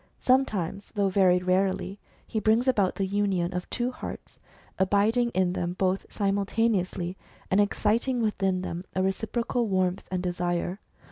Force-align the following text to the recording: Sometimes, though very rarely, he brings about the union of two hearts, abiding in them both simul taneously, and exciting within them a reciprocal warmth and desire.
Sometimes, 0.17 0.91
though 0.95 1.09
very 1.09 1.37
rarely, 1.37 1.99
he 2.25 2.39
brings 2.39 2.67
about 2.67 2.95
the 2.95 3.05
union 3.05 3.53
of 3.53 3.69
two 3.69 3.91
hearts, 3.91 4.39
abiding 4.79 5.29
in 5.35 5.53
them 5.53 5.73
both 5.73 6.07
simul 6.11 6.43
taneously, 6.47 7.15
and 7.51 7.61
exciting 7.61 8.19
within 8.19 8.63
them 8.63 8.83
a 8.95 9.03
reciprocal 9.03 9.67
warmth 9.67 10.05
and 10.09 10.23
desire. 10.23 10.79